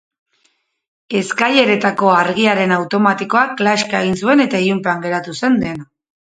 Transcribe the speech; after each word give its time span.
Eskaileretako 1.19 2.09
argiaren 2.21 2.73
automatikoak 2.77 3.53
klaska 3.61 4.01
egin 4.07 4.19
zuen 4.25 4.43
eta 4.47 4.63
ilunpean 4.65 5.05
geratu 5.07 5.37
zen 5.43 5.63
dena. 5.67 5.89